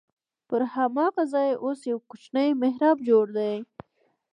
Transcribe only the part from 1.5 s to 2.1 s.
اوس یو